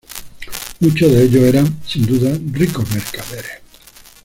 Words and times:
Muchos 0.79 1.11
de 1.11 1.25
ellos 1.25 1.43
eran, 1.43 1.79
sin 1.85 2.07
duda, 2.07 2.31
ricos 2.53 2.89
mercaderes. 2.89 3.61